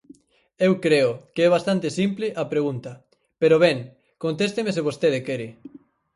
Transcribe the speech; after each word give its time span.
Eu 0.67 0.73
creo 0.85 1.09
que 1.33 1.41
é 1.47 1.49
bastante 1.57 1.87
simple 1.99 2.27
a 2.41 2.43
pregunta 2.53 2.91
pero, 3.41 3.55
ben, 3.65 3.77
contésteme 4.23 4.71
se 4.75 4.85
vostede 4.87 5.23
quere. 5.27 5.47